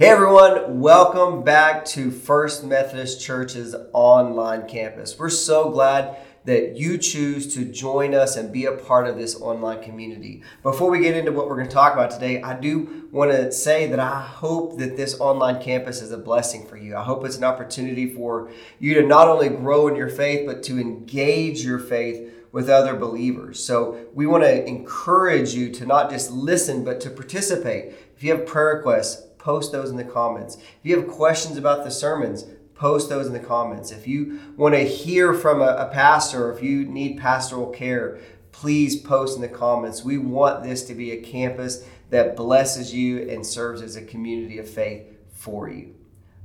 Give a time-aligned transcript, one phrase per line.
[0.00, 5.18] Hey everyone, welcome back to First Methodist Church's online campus.
[5.18, 9.38] We're so glad that you choose to join us and be a part of this
[9.38, 10.42] online community.
[10.62, 13.52] Before we get into what we're going to talk about today, I do want to
[13.52, 16.96] say that I hope that this online campus is a blessing for you.
[16.96, 20.62] I hope it's an opportunity for you to not only grow in your faith, but
[20.62, 23.62] to engage your faith with other believers.
[23.62, 27.92] So we want to encourage you to not just listen, but to participate.
[28.16, 30.56] If you have prayer requests, post those in the comments.
[30.56, 32.44] If you have questions about the sermons,
[32.74, 33.90] post those in the comments.
[33.90, 38.18] If you want to hear from a, a pastor, or if you need pastoral care,
[38.52, 40.04] please post in the comments.
[40.04, 44.58] We want this to be a campus that blesses you and serves as a community
[44.58, 45.94] of faith for you.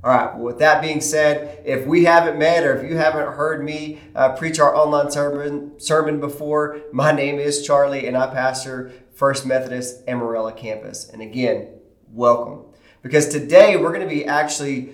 [0.04, 3.32] All right, well, with that being said, if we haven't met or if you haven't
[3.32, 8.28] heard me uh, preach our online sermon, sermon before, my name is Charlie and I
[8.28, 11.08] pastor First Methodist Amarillo campus.
[11.08, 11.70] And again,
[12.12, 12.66] welcome
[13.06, 14.92] because today we're going to be actually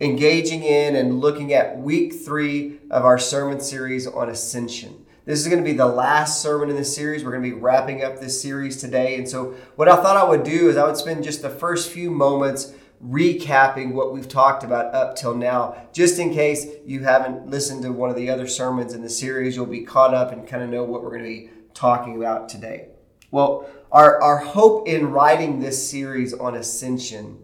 [0.00, 5.06] engaging in and looking at week three of our sermon series on ascension.
[5.26, 7.24] This is going to be the last sermon in this series.
[7.24, 9.16] We're going to be wrapping up this series today.
[9.16, 11.90] And so, what I thought I would do is I would spend just the first
[11.90, 12.74] few moments
[13.04, 17.92] recapping what we've talked about up till now, just in case you haven't listened to
[17.92, 19.54] one of the other sermons in the series.
[19.54, 22.48] You'll be caught up and kind of know what we're going to be talking about
[22.48, 22.88] today.
[23.30, 27.38] Well, our, our hope in writing this series on ascension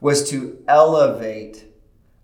[0.00, 1.64] was to elevate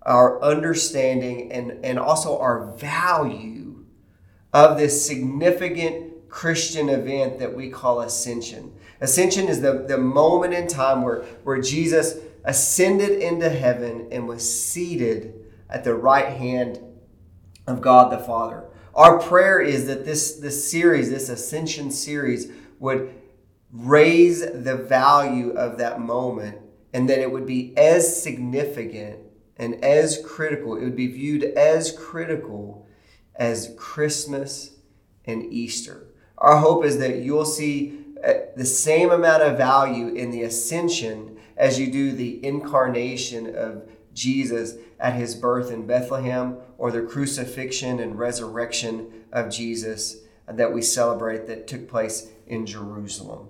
[0.03, 3.85] our understanding and, and also our value
[4.53, 8.73] of this significant Christian event that we call ascension.
[9.01, 14.42] Ascension is the, the moment in time where, where Jesus ascended into heaven and was
[14.67, 15.35] seated
[15.70, 16.79] at the right hand
[17.67, 18.65] of God the Father.
[18.95, 23.12] Our prayer is that this, this series, this ascension series, would
[23.75, 26.58] raise the value of that moment
[26.92, 29.19] and that it would be as significant
[29.56, 32.86] and as critical, it would be viewed as critical
[33.34, 34.77] as Christmas
[35.24, 36.07] and Easter.
[36.39, 41.36] Our hope is that you'll see uh, the same amount of value in the ascension
[41.56, 47.98] as you do the incarnation of Jesus at his birth in Bethlehem or the crucifixion
[48.01, 53.48] and resurrection of Jesus that we celebrate that took place in Jerusalem.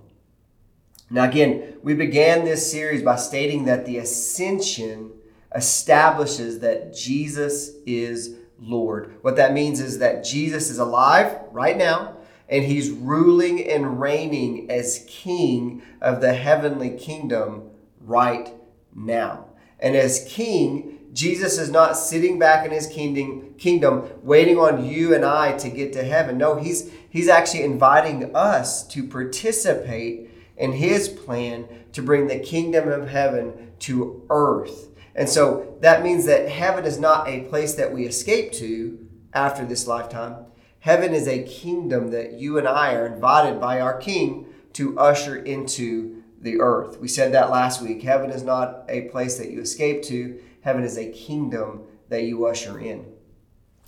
[1.09, 5.11] Now, again, we began this series by stating that the ascension
[5.53, 9.15] establishes that Jesus is Lord.
[9.21, 12.17] What that means is that Jesus is alive right now,
[12.49, 17.69] and he's ruling and reigning as king of the heavenly kingdom
[18.01, 18.53] right
[18.93, 19.45] now.
[19.79, 25.13] And as king, Jesus is not sitting back in his kingdom, kingdom waiting on you
[25.13, 26.37] and I to get to heaven.
[26.37, 32.87] No, he's he's actually inviting us to participate in his plan to bring the kingdom
[32.89, 34.89] of heaven to earth.
[35.15, 39.65] And so that means that heaven is not a place that we escape to after
[39.65, 40.45] this lifetime.
[40.79, 45.37] Heaven is a kingdom that you and I are invited by our king to usher
[45.37, 46.99] into the earth.
[46.99, 48.03] We said that last week.
[48.03, 52.45] Heaven is not a place that you escape to, heaven is a kingdom that you
[52.45, 53.05] usher in.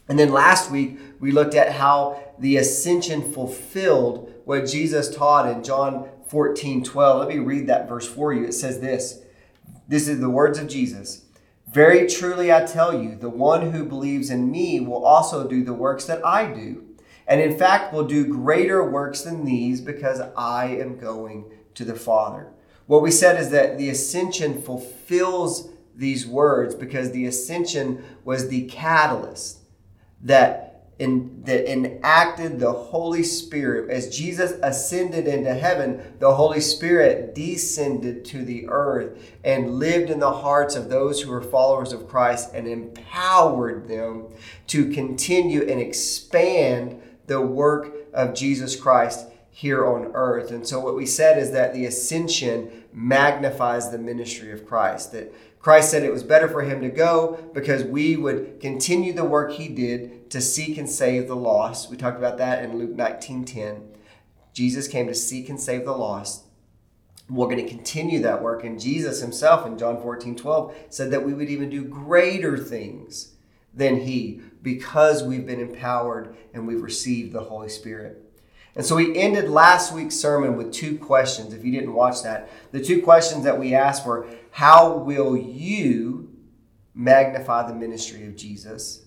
[0.10, 5.62] And then last week, we looked at how the ascension fulfilled what Jesus taught in
[5.62, 7.19] John 14 12.
[7.19, 8.46] Let me read that verse for you.
[8.46, 9.22] It says this
[9.90, 11.25] This is the words of Jesus.
[11.69, 15.74] Very truly I tell you, the one who believes in me will also do the
[15.74, 16.86] works that I do.
[17.28, 21.96] And in fact, will do greater works than these because I am going to the
[21.96, 22.47] Father.
[22.86, 28.66] What we said is that the ascension fulfills these words because the ascension was the
[28.68, 29.59] catalyst
[30.22, 30.67] that
[31.00, 33.90] in, that enacted the Holy Spirit.
[33.90, 40.19] As Jesus ascended into heaven, the Holy Spirit descended to the earth and lived in
[40.19, 44.28] the hearts of those who were followers of Christ and empowered them
[44.68, 50.52] to continue and expand the work of Jesus Christ here on earth.
[50.52, 55.12] And so, what we said is that the ascension magnifies the ministry of Christ.
[55.12, 55.34] That
[55.68, 59.52] Christ said it was better for him to go because we would continue the work
[59.52, 61.92] he did to seek and save the lost.
[61.92, 63.81] We talked about that in Luke 19:10.
[64.54, 66.46] Jesus came to seek and save the lost.
[67.30, 68.64] We're going to continue that work.
[68.64, 73.34] And Jesus himself in John 14, 12 said that we would even do greater things
[73.74, 78.26] than he because we've been empowered and we've received the Holy Spirit.
[78.77, 81.51] And so we ended last week's sermon with two questions.
[81.51, 86.29] If you didn't watch that, the two questions that we asked were How will you
[86.94, 89.03] magnify the ministry of Jesus?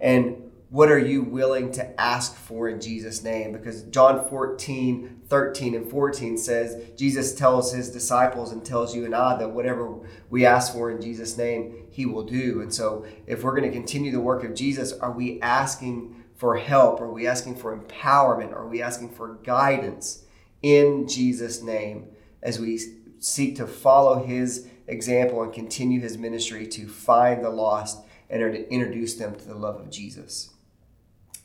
[0.00, 3.52] And what are you willing to ask for in Jesus' name?
[3.52, 9.14] Because John 14, 13, and 14 says, Jesus tells his disciples and tells you and
[9.14, 9.94] I that whatever
[10.30, 12.62] we ask for in Jesus' name, he will do.
[12.62, 16.56] And so, if we're going to continue the work of Jesus, are we asking for
[16.56, 17.00] help?
[17.00, 18.52] Are we asking for empowerment?
[18.52, 20.24] Are we asking for guidance
[20.62, 22.08] in Jesus' name
[22.42, 22.78] as we
[23.18, 27.98] seek to follow his example and continue his ministry to find the lost
[28.28, 30.50] and to introduce them to the love of Jesus?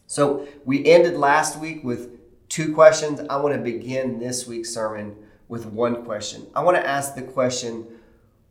[0.08, 3.22] So we ended last week with two questions.
[3.30, 5.16] I want to begin this week's sermon
[5.48, 6.48] with one question.
[6.54, 7.88] I want to ask the question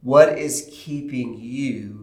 [0.00, 1.99] what is keeping you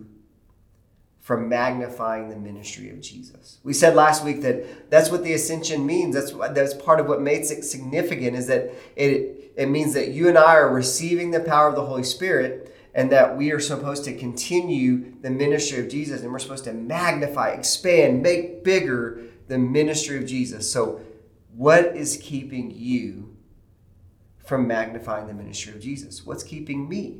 [1.27, 3.59] from magnifying the ministry of Jesus?
[3.61, 6.15] We said last week that that's what the ascension means.
[6.15, 10.29] That's that's part of what makes it significant is that it it means that you
[10.29, 14.05] and I are receiving the power of the Holy Spirit and that we are supposed
[14.05, 19.19] to continue the ministry of Jesus and we're supposed to magnify, expand, make bigger
[19.49, 20.71] the ministry of Jesus.
[20.71, 21.01] So,
[21.53, 23.35] what is keeping you
[24.45, 26.25] from magnifying the ministry of Jesus?
[26.25, 27.19] What's keeping me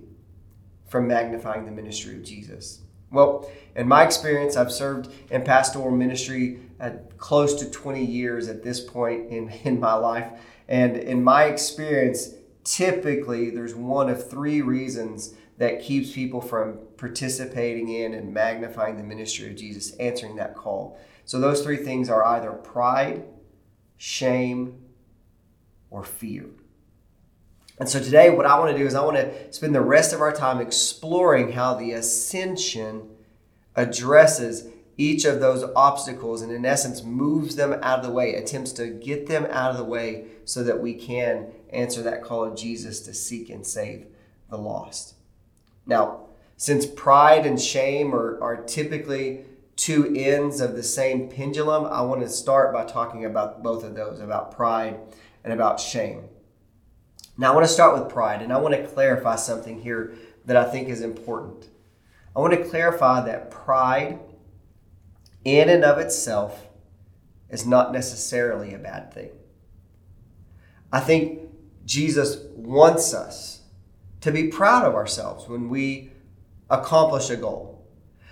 [0.88, 2.84] from magnifying the ministry of Jesus?
[3.12, 8.64] Well, in my experience, I've served in pastoral ministry at close to 20 years at
[8.64, 10.32] this point in, in my life.
[10.68, 12.34] And in my experience,
[12.64, 19.04] typically there's one of three reasons that keeps people from participating in and magnifying the
[19.04, 21.00] ministry of Jesus, answering that call.
[21.26, 23.24] So those three things are either pride,
[23.98, 24.80] shame,
[25.90, 26.46] or fear.
[27.80, 30.14] And so today, what I want to do is I want to spend the rest
[30.14, 33.10] of our time exploring how the ascension
[33.76, 38.72] addresses each of those obstacles and, in essence, moves them out of the way, attempts
[38.74, 42.58] to get them out of the way so that we can answer that call of
[42.58, 44.08] Jesus to seek and save
[44.50, 45.14] the lost.
[45.86, 46.22] Now,
[46.56, 49.46] since pride and shame are, are typically
[49.76, 53.94] two ends of the same pendulum, I want to start by talking about both of
[53.94, 55.00] those about pride
[55.44, 56.24] and about shame.
[57.38, 60.14] Now, I want to start with pride, and I want to clarify something here
[60.46, 61.70] that I think is important.
[62.36, 64.20] I want to clarify that pride,
[65.44, 66.68] in and of itself,
[67.50, 69.30] is not necessarily a bad thing.
[70.92, 71.42] I think
[71.86, 73.62] Jesus wants us
[74.22, 76.12] to be proud of ourselves when we
[76.70, 77.78] accomplish a goal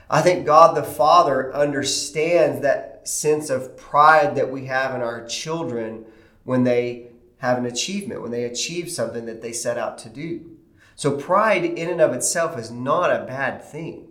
[0.10, 5.26] I think God the Father understands that sense of pride that we have in our
[5.26, 6.06] children
[6.44, 7.08] when they
[7.38, 10.58] have an achievement, when they achieve something that they set out to do.
[10.96, 14.08] So, pride in and of itself is not a bad thing.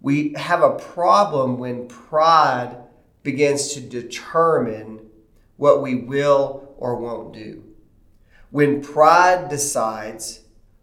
[0.00, 2.76] We have a problem when pride
[3.22, 5.06] begins to determine
[5.56, 7.64] what we will or won't do.
[8.50, 10.40] When pride decides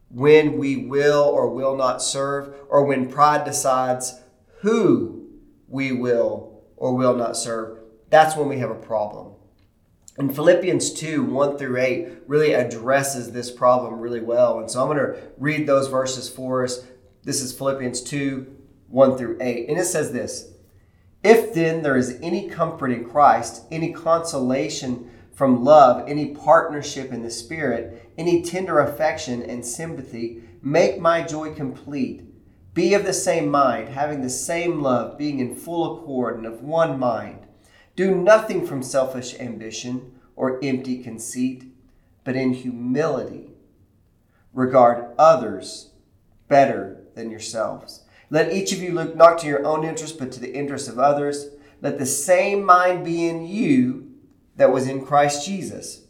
[0.09, 4.19] when we will or will not serve, or when pride decides
[4.61, 5.27] who
[5.67, 7.79] we will or will not serve,
[8.09, 9.33] that's when we have a problem.
[10.19, 14.59] And Philippians 2 1 through 8 really addresses this problem really well.
[14.59, 16.85] And so I'm going to read those verses for us.
[17.23, 18.55] This is Philippians 2
[18.89, 19.69] 1 through 8.
[19.69, 20.51] And it says this
[21.23, 27.23] If then there is any comfort in Christ, any consolation from love, any partnership in
[27.23, 32.25] the Spirit, any tender affection and sympathy, make my joy complete.
[32.73, 36.61] Be of the same mind, having the same love, being in full accord and of
[36.61, 37.38] one mind.
[37.99, 41.65] Do nothing from selfish ambition or empty conceit,
[42.23, 43.49] but in humility
[44.53, 45.89] regard others
[46.47, 48.05] better than yourselves.
[48.29, 50.97] Let each of you look not to your own interest, but to the interest of
[50.97, 51.49] others.
[51.81, 54.13] Let the same mind be in you
[54.55, 56.03] that was in Christ Jesus,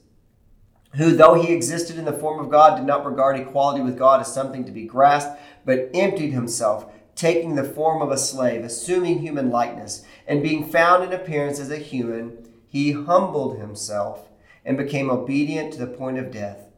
[0.94, 4.22] who, though he existed in the form of God, did not regard equality with God
[4.22, 6.86] as something to be grasped, but emptied himself,
[7.16, 11.72] taking the form of a slave, assuming human likeness, and being found in appearance as
[11.72, 14.30] a human, he humbled himself
[14.64, 16.70] and became obedient to the point of death,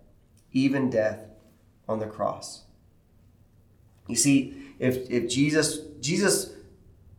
[0.54, 1.20] even death
[1.88, 2.64] on the cross.
[4.08, 6.54] You see, if, if Jesus, Jesus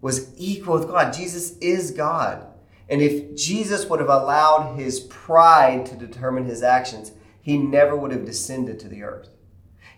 [0.00, 2.46] was equal with God, Jesus is God.
[2.88, 7.12] And if Jesus would have allowed his pride to determine his actions,
[7.42, 9.28] he never would have descended to the earth.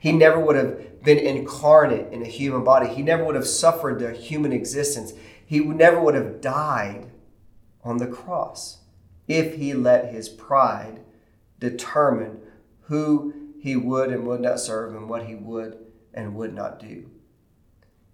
[0.01, 2.89] He never would have been incarnate in a human body.
[2.89, 5.13] He never would have suffered the human existence.
[5.55, 7.13] He never would have died
[7.85, 8.79] on the cross
[9.29, 11.05] if he let his pride
[11.61, 12.41] determine
[12.87, 15.79] who he would and would not serve and what he would
[16.13, 17.09] and would not do.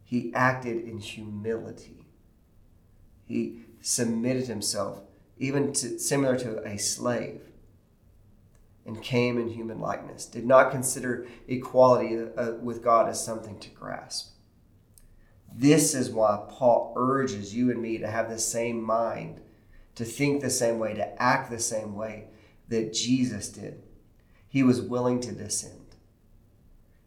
[0.04, 2.04] He acted in humility.
[3.25, 5.00] He submitted himself,
[5.38, 7.40] even to, similar to a slave,
[8.85, 13.70] and came in human likeness, did not consider equality uh, with God as something to
[13.70, 14.35] grasp.
[15.54, 19.40] This is why Paul urges you and me to have the same mind,
[19.97, 22.28] to think the same way, to act the same way
[22.69, 23.83] that Jesus did.
[24.49, 25.97] He was willing to descend,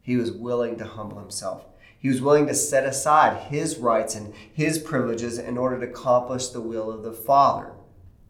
[0.02, 1.66] he was willing to humble himself.
[1.98, 6.50] He was willing to set aside his rights and his privileges in order to accomplish
[6.50, 7.72] the will of the Father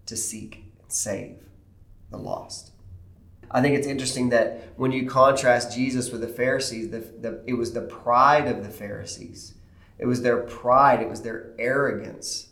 [0.05, 1.37] to seek and save
[2.11, 2.71] the lost.
[3.49, 7.53] I think it's interesting that when you contrast Jesus with the Pharisees, the, the, it
[7.53, 9.55] was the pride of the Pharisees.
[9.97, 12.49] It was their pride, it was their arrogance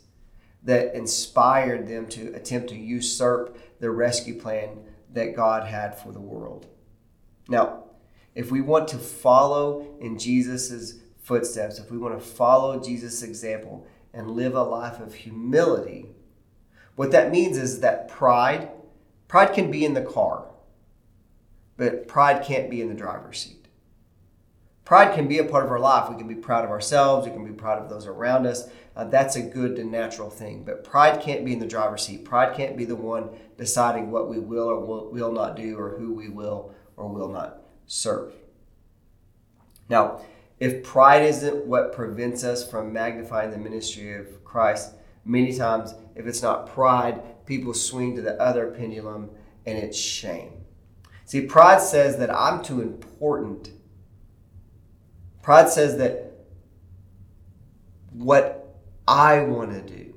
[0.62, 4.78] that inspired them to attempt to usurp the rescue plan
[5.12, 6.66] that God had for the world.
[7.48, 7.84] Now,
[8.34, 13.86] if we want to follow in Jesus' footsteps, if we want to follow Jesus' example
[14.14, 16.06] and live a life of humility,
[16.94, 18.70] what that means is that pride,
[19.28, 20.46] pride can be in the car.
[21.76, 23.61] But pride can't be in the driver's seat.
[24.92, 26.10] Pride can be a part of our life.
[26.10, 28.68] We can be proud of ourselves, we can be proud of those around us.
[28.94, 30.64] Uh, that's a good and natural thing.
[30.64, 32.26] But pride can't be in the driver's seat.
[32.26, 35.96] Pride can't be the one deciding what we will or will, will not do or
[35.96, 38.34] who we will or will not serve.
[39.88, 40.20] Now,
[40.60, 44.92] if pride isn't what prevents us from magnifying the ministry of Christ,
[45.24, 49.30] many times, if it's not pride, people swing to the other pendulum
[49.64, 50.52] and it's shame.
[51.24, 53.70] See, pride says that I'm too important.
[55.42, 56.32] Pride says that
[58.12, 60.14] what I want to do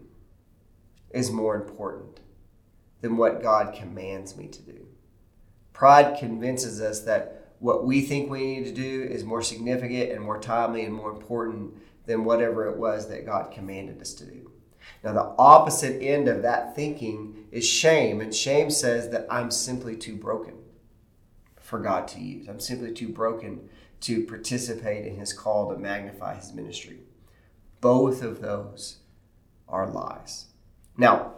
[1.11, 2.19] is more important
[3.01, 4.85] than what God commands me to do.
[5.73, 10.21] Pride convinces us that what we think we need to do is more significant and
[10.21, 11.73] more timely and more important
[12.05, 14.51] than whatever it was that God commanded us to do.
[15.03, 19.95] Now, the opposite end of that thinking is shame, and shame says that I'm simply
[19.95, 20.53] too broken
[21.59, 22.47] for God to use.
[22.47, 23.69] I'm simply too broken
[24.05, 26.99] to participate in his call to magnify his ministry.
[27.81, 28.97] Both of those
[29.67, 30.45] are lies.
[30.95, 31.33] Now,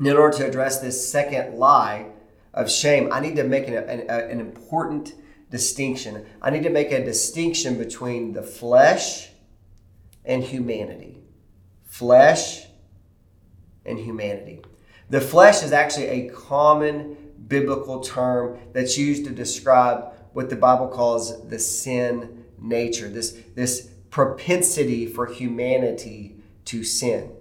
[0.00, 2.06] in order to address this second lie
[2.54, 5.14] of shame, I need to make an, an, an important
[5.50, 6.24] distinction.
[6.40, 9.28] I need to make a distinction between the flesh
[10.24, 11.18] and humanity.
[11.84, 12.64] Flesh
[13.84, 14.62] and humanity.
[15.10, 20.88] The flesh is actually a common biblical term that's used to describe what the Bible
[20.88, 26.36] calls the sin nature, this, this propensity for humanity
[26.66, 27.32] to sin.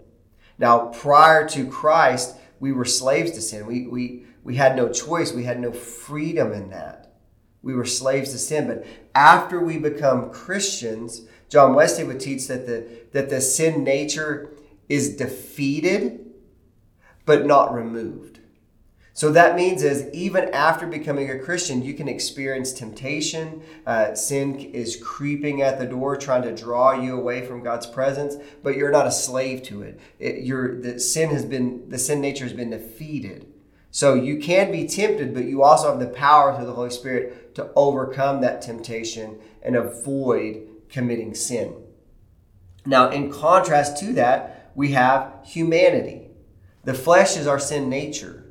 [0.58, 3.66] Now, prior to Christ, we were slaves to sin.
[3.66, 7.16] We, we, we had no choice, we had no freedom in that.
[7.62, 8.68] We were slaves to sin.
[8.68, 8.86] But
[9.16, 14.52] after we become Christians, John Wesley would teach that the, that the sin nature
[14.90, 16.20] is defeated
[17.26, 18.33] but not removed.
[19.16, 23.62] So that means is even after becoming a Christian, you can experience temptation.
[23.86, 28.36] Uh, sin is creeping at the door, trying to draw you away from God's presence,
[28.64, 30.00] but you're not a slave to it.
[30.18, 33.46] it your the sin has been the sin nature has been defeated.
[33.92, 37.54] So you can be tempted, but you also have the power through the Holy Spirit
[37.54, 41.76] to overcome that temptation and avoid committing sin.
[42.88, 46.32] Now, in contrast to that, we have humanity.
[46.84, 48.43] The flesh is our sin nature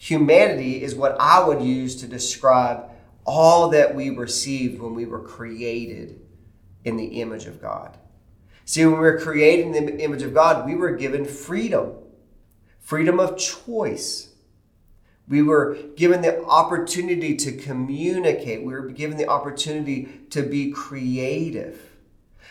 [0.00, 2.84] humanity is what I would use to describe
[3.26, 6.18] all that we received when we were created
[6.84, 7.98] in the image of God.
[8.64, 11.92] See, when we were created in the image of God, we were given freedom,
[12.78, 14.30] freedom of choice.
[15.28, 18.64] We were given the opportunity to communicate.
[18.64, 21.78] We were given the opportunity to be creative.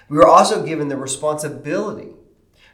[0.08, 2.10] We were also given the responsibility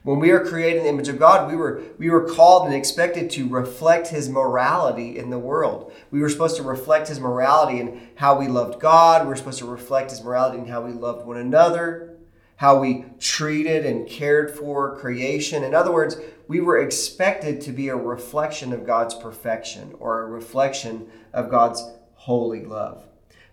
[0.06, 2.76] when we are created in the image of God, we were, we were called and
[2.76, 5.92] expected to reflect His morality in the world.
[6.12, 9.24] We were supposed to reflect His morality in how we loved God.
[9.24, 12.18] We were supposed to reflect His morality in how we loved one another,
[12.58, 15.64] how we treated and cared for creation.
[15.64, 20.28] In other words, we were expected to be a reflection of God's perfection or a
[20.28, 21.84] reflection of God's
[22.14, 23.08] holy love.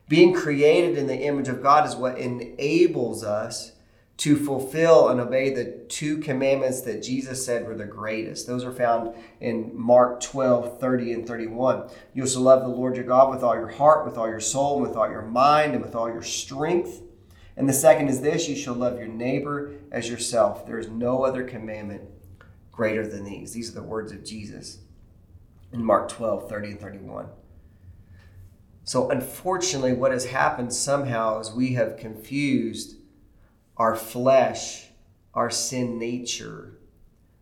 [0.06, 3.72] Being created in the image of God is what enables us
[4.23, 8.47] to fulfill and obey the two commandments that Jesus said were the greatest.
[8.47, 11.91] Those are found in Mark 12, 30 and 31.
[12.14, 14.76] You shall love the Lord your God with all your heart, with all your soul,
[14.76, 17.02] and with all your mind, and with all your strength.
[17.57, 20.69] And the second is this you shall love your neighbor as yourself.
[20.69, 22.02] There is no other commandment
[22.71, 23.52] greater than these.
[23.52, 24.79] These are the words of Jesus
[25.73, 27.26] in Mark 12, 30 and 31.
[28.85, 33.01] So, unfortunately, what has happened somehow is we have confused
[33.76, 34.88] our flesh,
[35.35, 36.79] our sin nature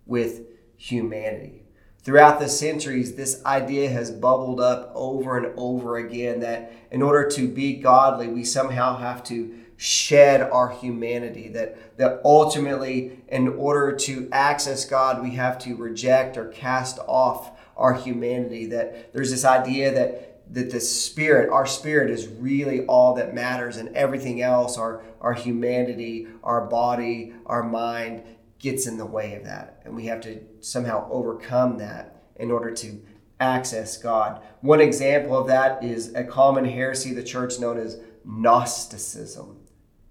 [0.06, 0.42] with
[0.76, 1.64] humanity.
[2.02, 7.28] Throughout the centuries, this idea has bubbled up over and over again that in order
[7.30, 11.48] to be godly, we somehow have to shed our humanity.
[11.48, 17.58] That, that ultimately, in order to access God, we have to reject or cast off
[17.76, 18.66] our humanity.
[18.66, 23.76] That there's this idea that that the spirit, our spirit, is really all that matters,
[23.76, 28.22] and everything else, our our humanity, our body, our mind,
[28.58, 32.70] gets in the way of that, and we have to somehow overcome that in order
[32.70, 33.00] to
[33.40, 34.42] access God.
[34.60, 39.56] One example of that is a common heresy of the church known as Gnosticism.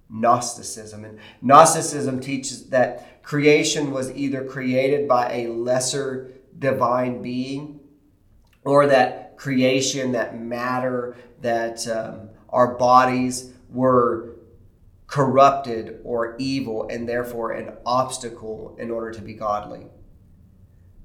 [0.09, 1.05] Gnosticism.
[1.05, 7.79] And Gnosticism teaches that creation was either created by a lesser divine being
[8.63, 14.35] or that creation, that matter, that um, our bodies were
[15.07, 19.87] corrupted or evil and therefore an obstacle in order to be godly.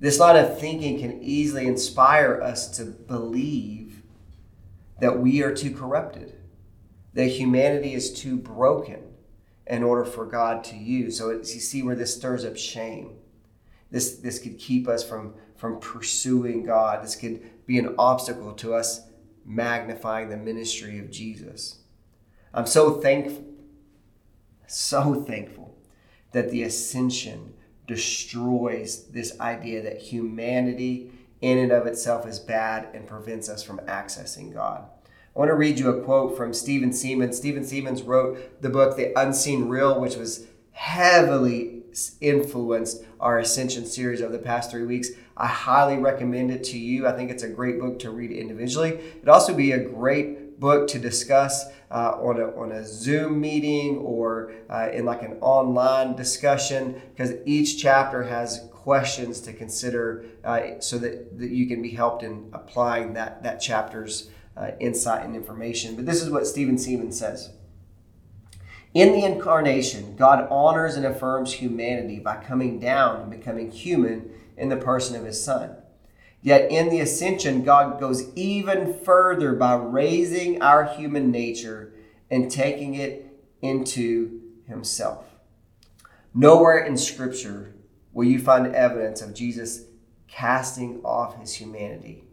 [0.00, 4.02] This line of thinking can easily inspire us to believe
[5.00, 6.34] that we are too corrupted,
[7.14, 9.00] that humanity is too broken
[9.68, 11.16] in order for God to use.
[11.16, 13.16] So you see where this stirs up shame.
[13.92, 17.04] This, this could keep us from, from pursuing God.
[17.04, 19.02] This could be an obstacle to us
[19.44, 21.78] magnifying the ministry of Jesus.
[22.52, 23.44] I'm so thankful,
[24.66, 25.76] so thankful
[26.32, 27.54] that the ascension
[27.86, 33.78] destroys this idea that humanity in and of itself is bad and prevents us from
[33.80, 34.86] accessing God.
[35.34, 37.34] I want to read you a quote from Stephen Seamands.
[37.34, 41.82] Stephen Seamands wrote the book The Unseen Real, which was heavily
[42.20, 45.10] influenced our Ascension series over the past three weeks.
[45.36, 47.06] I highly recommend it to you.
[47.06, 48.90] I think it's a great book to read individually.
[48.90, 53.98] It'd also be a great book to discuss uh, on, a, on a Zoom meeting
[53.98, 60.78] or uh, in like an online discussion because each chapter has questions to consider uh,
[60.80, 65.34] so that, that you can be helped in applying that, that chapter's uh, insight and
[65.34, 65.96] information.
[65.96, 67.50] But this is what Stephen Seamands says.
[68.94, 74.68] In the incarnation, God honors and affirms humanity by coming down and becoming human in
[74.68, 75.74] the person of his Son.
[76.42, 81.92] Yet in the ascension, God goes even further by raising our human nature
[82.30, 83.26] and taking it
[83.60, 85.24] into himself.
[86.32, 87.74] Nowhere in Scripture
[88.12, 89.86] will you find evidence of Jesus
[90.28, 92.24] casting off his humanity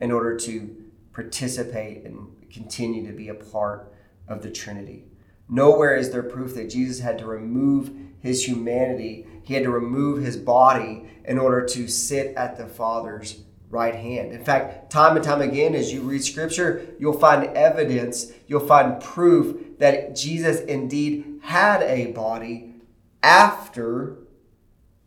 [0.00, 0.76] in order to
[1.12, 3.92] participate and continue to be a part
[4.26, 5.04] of the Trinity.
[5.48, 10.22] Nowhere is there proof that Jesus had to remove his humanity, he had to remove
[10.22, 14.32] his body in order to sit at the Father's right hand.
[14.32, 19.02] In fact, time and time again, as you read scripture, you'll find evidence, you'll find
[19.02, 22.74] proof that Jesus indeed had a body
[23.22, 24.18] after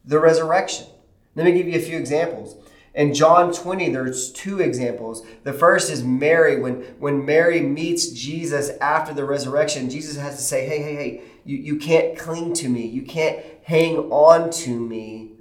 [0.06, 0.88] the resurrection.
[1.36, 2.56] Let me give you a few examples.
[2.93, 5.23] In John 20, there's two examples.
[5.43, 6.60] The first is Mary.
[6.60, 11.21] When, when Mary meets Jesus after the resurrection, Jesus has to say, Hey, hey, hey,
[11.45, 12.86] you, you can't cling to me.
[12.86, 15.32] You can't hang on to me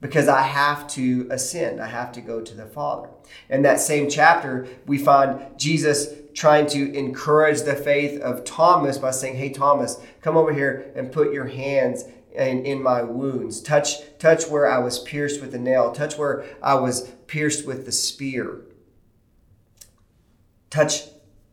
[0.00, 1.80] because I have to ascend.
[1.80, 3.10] I have to go to the Father.
[3.50, 9.10] In that same chapter, we find Jesus trying to encourage the faith of Thomas by
[9.10, 12.04] saying, Hey, Thomas, come over here and put your hands
[12.34, 13.60] in, in my wounds.
[13.60, 15.92] Touch, touch where I was pierced with the nail.
[15.92, 18.62] Touch where I was pierced with the spear.
[20.70, 21.02] Touch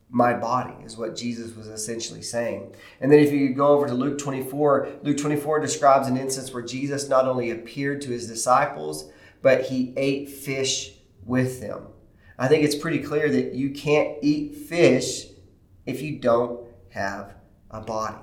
[0.09, 2.73] my body, is what Jesus was essentially saying.
[2.99, 6.63] And then if you go over to Luke 24, Luke 24 describes an instance where
[6.63, 9.11] Jesus not only appeared to his disciples,
[9.41, 10.93] but he ate fish
[11.25, 11.87] with them.
[12.39, 15.25] I think it's pretty clear that you can't eat fish
[15.85, 17.35] if you don't have
[17.69, 18.17] a body.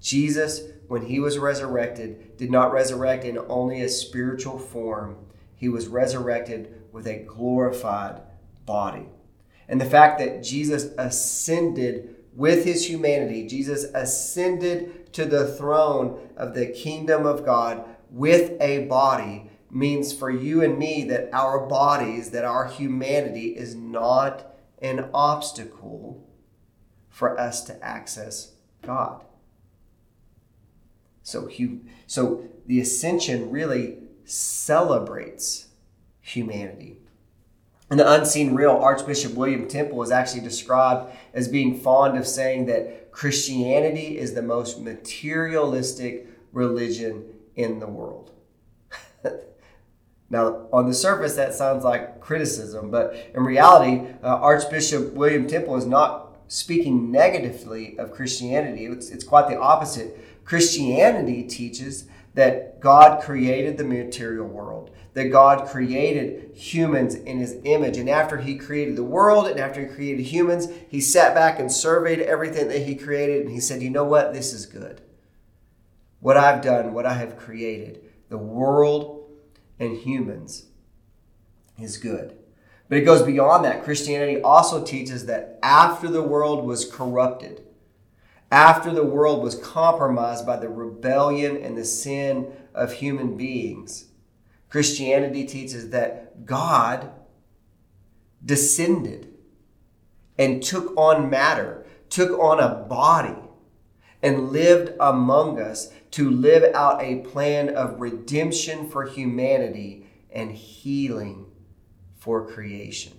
[0.00, 0.60] Jesus
[0.92, 5.16] when he was resurrected, did not resurrect in only a spiritual form,
[5.56, 8.20] he was resurrected with a glorified
[8.66, 9.08] body.
[9.66, 16.52] And the fact that Jesus ascended with his humanity, Jesus ascended to the throne of
[16.52, 22.32] the kingdom of God with a body means for you and me that our bodies,
[22.32, 26.28] that our humanity is not an obstacle
[27.08, 29.24] for us to access God.
[31.22, 31.48] So,
[32.06, 35.68] so the ascension really celebrates
[36.20, 36.98] humanity.
[37.90, 42.66] In the unseen real, Archbishop William Temple is actually described as being fond of saying
[42.66, 48.30] that Christianity is the most materialistic religion in the world.
[50.30, 55.76] now, on the surface, that sounds like criticism, but in reality, uh, Archbishop William Temple
[55.76, 58.86] is not speaking negatively of Christianity.
[58.86, 65.68] It's, it's quite the opposite Christianity teaches that God created the material world, that God
[65.68, 67.98] created humans in his image.
[67.98, 71.70] And after he created the world and after he created humans, he sat back and
[71.70, 74.32] surveyed everything that he created and he said, You know what?
[74.32, 75.02] This is good.
[76.20, 79.30] What I've done, what I have created, the world
[79.78, 80.66] and humans
[81.78, 82.36] is good.
[82.88, 83.84] But it goes beyond that.
[83.84, 87.62] Christianity also teaches that after the world was corrupted,
[88.52, 94.08] after the world was compromised by the rebellion and the sin of human beings,
[94.68, 97.10] Christianity teaches that God
[98.44, 99.32] descended
[100.38, 103.36] and took on matter, took on a body,
[104.22, 111.46] and lived among us to live out a plan of redemption for humanity and healing
[112.16, 113.14] for creation.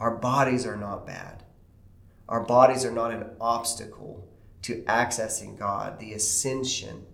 [0.00, 1.44] Our bodies are not bad.
[2.28, 4.26] Our bodies are not an obstacle
[4.62, 5.98] to accessing God.
[5.98, 7.06] The ascension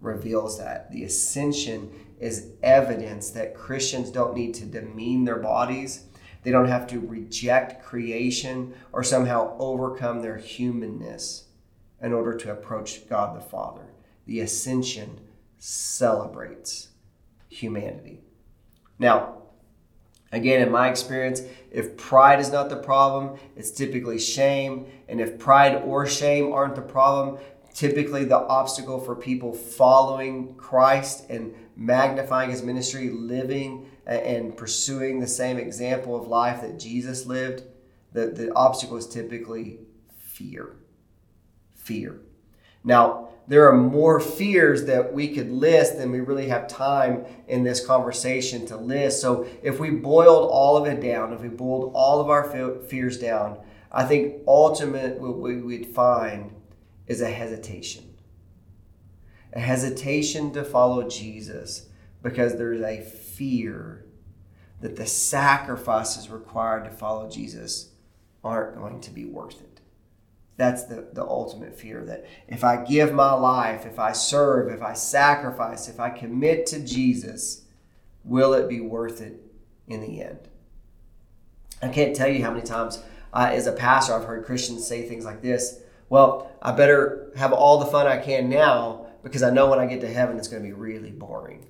[0.00, 0.90] reveals that.
[0.90, 6.04] The ascension is evidence that Christians don't need to demean their bodies.
[6.42, 11.46] They don't have to reject creation or somehow overcome their humanness
[12.00, 13.86] in order to approach God the Father.
[14.26, 15.20] The ascension
[15.58, 16.88] celebrates
[17.48, 18.20] humanity.
[18.98, 19.42] Now,
[20.32, 24.86] Again, in my experience, if pride is not the problem, it's typically shame.
[25.08, 27.38] And if pride or shame aren't the problem,
[27.72, 35.26] typically the obstacle for people following Christ and magnifying his ministry, living and pursuing the
[35.26, 37.62] same example of life that Jesus lived,
[38.12, 39.78] the, the obstacle is typically
[40.18, 40.76] fear.
[41.74, 42.20] Fear.
[42.82, 47.62] Now, there are more fears that we could list than we really have time in
[47.62, 49.20] this conversation to list.
[49.20, 52.44] So, if we boiled all of it down, if we boiled all of our
[52.88, 53.58] fears down,
[53.92, 56.54] I think ultimate what we would find
[57.06, 58.14] is a hesitation.
[59.52, 61.88] A hesitation to follow Jesus
[62.22, 64.04] because there's a fear
[64.80, 67.90] that the sacrifices required to follow Jesus
[68.44, 69.65] aren't going to be worth it.
[70.56, 74.82] That's the, the ultimate fear that if I give my life, if I serve, if
[74.82, 77.62] I sacrifice, if I commit to Jesus,
[78.24, 79.40] will it be worth it
[79.86, 80.48] in the end?
[81.82, 83.02] I can't tell you how many times
[83.34, 87.52] uh, as a pastor I've heard Christians say things like this Well, I better have
[87.52, 90.48] all the fun I can now because I know when I get to heaven it's
[90.48, 91.66] going to be really boring.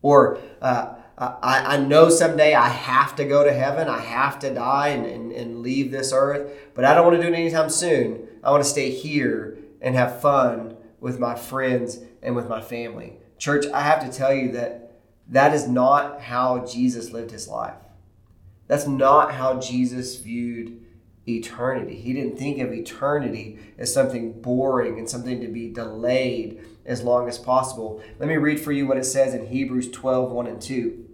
[0.00, 3.88] Or, uh, I, I know someday I have to go to heaven.
[3.88, 7.22] I have to die and, and, and leave this earth, but I don't want to
[7.22, 8.28] do it anytime soon.
[8.44, 13.14] I want to stay here and have fun with my friends and with my family.
[13.38, 17.74] Church, I have to tell you that that is not how Jesus lived his life.
[18.66, 20.82] That's not how Jesus viewed
[21.28, 21.96] eternity.
[21.96, 27.28] He didn't think of eternity as something boring and something to be delayed as long
[27.28, 28.02] as possible.
[28.18, 31.05] Let me read for you what it says in Hebrews 12 1 and 2.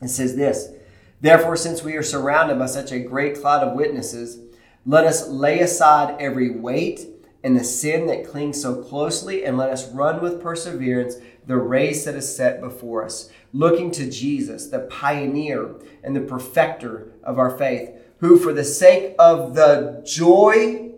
[0.00, 0.72] It says this
[1.20, 4.38] Therefore, since we are surrounded by such a great cloud of witnesses,
[4.86, 7.06] let us lay aside every weight
[7.42, 12.04] and the sin that clings so closely, and let us run with perseverance the race
[12.04, 17.56] that is set before us, looking to Jesus, the pioneer and the perfecter of our
[17.56, 20.92] faith, who, for the sake of the joy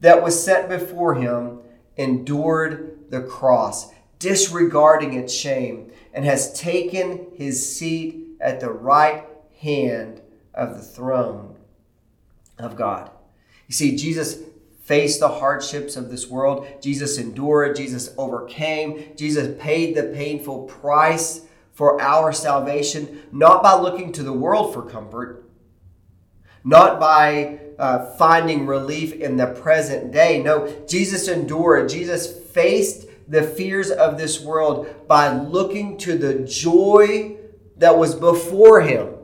[0.00, 1.60] that was set before him,
[1.96, 9.24] endured the cross, disregarding its shame, and has taken his seat at the right
[9.60, 10.20] hand
[10.54, 11.56] of the throne
[12.58, 13.10] of God.
[13.66, 14.38] You see, Jesus
[14.82, 16.66] faced the hardships of this world.
[16.80, 17.76] Jesus endured.
[17.76, 19.12] Jesus overcame.
[19.16, 24.82] Jesus paid the painful price for our salvation, not by looking to the world for
[24.82, 25.44] comfort,
[26.64, 30.42] not by uh, finding relief in the present day.
[30.42, 31.88] No, Jesus endured.
[31.88, 37.36] Jesus faced the fears of this world by looking to the joy
[37.80, 39.14] that was before him,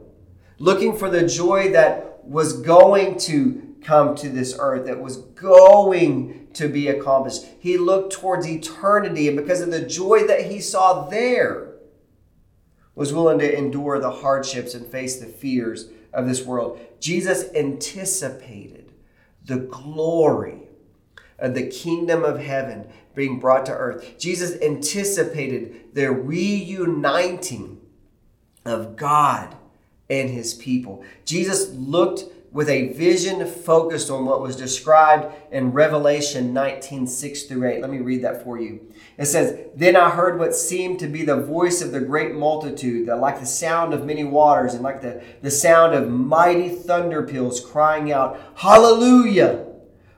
[0.58, 6.48] looking for the joy that was going to come to this earth, that was going
[6.54, 7.44] to be accomplished.
[7.60, 11.74] He looked towards eternity, and because of the joy that he saw there,
[12.94, 16.80] was willing to endure the hardships and face the fears of this world.
[16.98, 18.90] Jesus anticipated
[19.44, 20.62] the glory
[21.38, 24.18] of the kingdom of heaven being brought to earth.
[24.18, 27.82] Jesus anticipated the reuniting
[28.68, 29.56] of God
[30.08, 31.04] and his people.
[31.24, 37.68] Jesus looked with a vision focused on what was described in Revelation 19 6 through
[37.68, 37.82] 8.
[37.82, 38.80] Let me read that for you.
[39.18, 43.08] It says, Then I heard what seemed to be the voice of the great multitude,
[43.08, 47.22] that like the sound of many waters, and like the, the sound of mighty thunder
[47.22, 49.66] peals crying out, Hallelujah!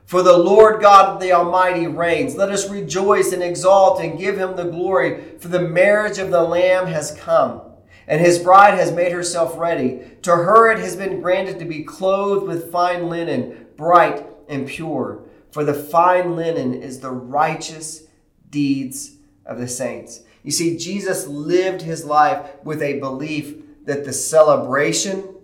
[0.05, 2.35] For the Lord God the Almighty reigns.
[2.35, 6.41] Let us rejoice and exalt and give him the glory, for the marriage of the
[6.41, 7.61] Lamb has come,
[8.09, 10.01] and his bride has made herself ready.
[10.23, 15.23] To her it has been granted to be clothed with fine linen, bright and pure.
[15.51, 18.03] For the fine linen is the righteous
[18.49, 20.23] deeds of the saints.
[20.43, 25.35] You see, Jesus lived his life with a belief that the celebration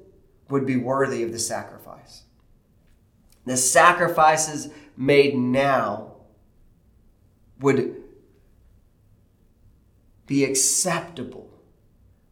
[0.50, 2.24] would be worthy of the sacrifice.
[3.46, 6.14] The sacrifices made now
[7.60, 8.02] would
[10.26, 11.45] be acceptable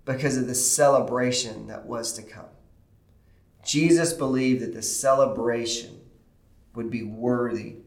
[0.05, 2.45] because of the celebration that was to come.
[3.63, 6.01] Jesus believed that the celebration
[6.75, 7.77] would be worthy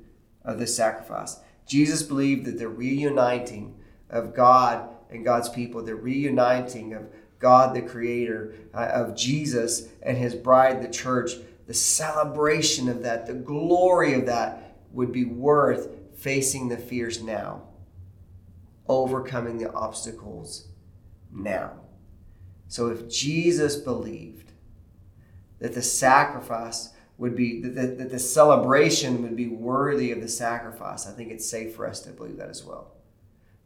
[0.45, 1.39] of the sacrifice.
[1.67, 7.83] Jesus believed that the reuniting of God and God's people, the reuniting of God the
[7.83, 11.33] Creator, uh, of Jesus and His bride, the church,
[11.67, 17.63] the celebration of that, the glory of that would be worth facing the fears now,
[18.89, 20.69] overcoming the obstacles
[21.31, 21.73] now.
[22.69, 24.53] So if Jesus believed
[25.59, 31.07] that the sacrifice would be, that, that the celebration would be worthy of the sacrifice,
[31.07, 32.93] I think it's safe for us to believe that as well.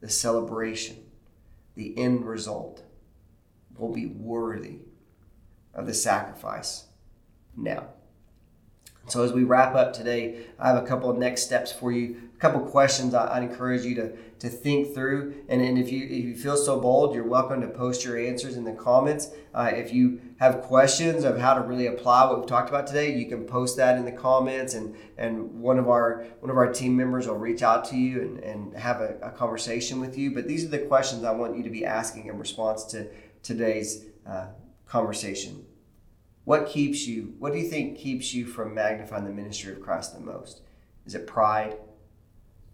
[0.01, 0.97] The celebration,
[1.75, 2.83] the end result,
[3.77, 4.79] will be worthy
[5.75, 6.85] of the sacrifice
[7.57, 7.89] now.
[9.11, 12.31] So as we wrap up today, I have a couple of next steps for you,
[12.33, 15.35] a couple questions I, would encourage you to, to think through.
[15.49, 18.57] And, and if you if you feel so bold, you're welcome to post your answers
[18.57, 19.31] in the comments.
[19.53, 23.17] Uh, if you have questions of how to really apply what we've talked about today,
[23.17, 26.73] you can post that in the comments and, and one of our one of our
[26.73, 30.33] team members will reach out to you and, and have a, a conversation with you.
[30.33, 33.09] But these are the questions I want you to be asking in response to
[33.43, 34.47] today's uh,
[34.87, 35.67] conversation.
[36.45, 40.15] What keeps you, what do you think keeps you from magnifying the ministry of Christ
[40.15, 40.63] the most?
[41.07, 41.77] Is it pride?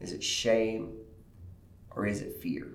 [0.00, 0.92] Is it shame?
[1.90, 2.68] Or is it fear?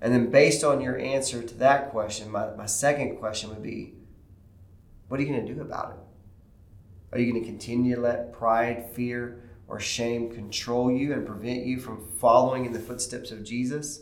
[0.00, 3.94] And then, based on your answer to that question, my, my second question would be
[5.08, 7.14] what are you going to do about it?
[7.14, 11.64] Are you going to continue to let pride, fear, or shame control you and prevent
[11.64, 14.00] you from following in the footsteps of Jesus?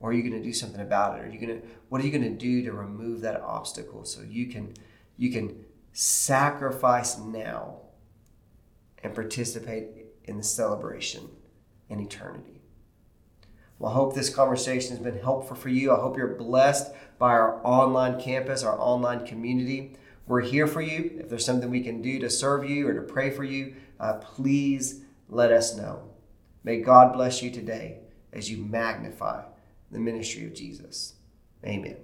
[0.00, 1.24] Or are you going to do something about it?
[1.24, 4.22] Are you going to what are you going to do to remove that obstacle so
[4.22, 4.74] you can
[5.16, 7.76] you can sacrifice now
[9.02, 9.88] and participate
[10.24, 11.28] in the celebration
[11.88, 12.62] in eternity?
[13.78, 15.92] Well, I hope this conversation has been helpful for you.
[15.92, 19.96] I hope you're blessed by our online campus, our online community.
[20.26, 21.18] We're here for you.
[21.18, 24.14] If there's something we can do to serve you or to pray for you, uh,
[24.14, 26.10] please let us know.
[26.62, 28.00] May God bless you today
[28.32, 29.44] as you magnify
[29.90, 31.14] the ministry of Jesus.
[31.64, 31.96] Amen.